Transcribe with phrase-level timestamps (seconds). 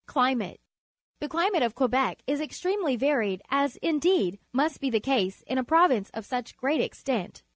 [0.07, 0.59] Climate.—
[1.19, 5.63] The climate of (Quebec is extremely varied, as, indeed, must be the case in a
[5.63, 7.43] province of such great extent.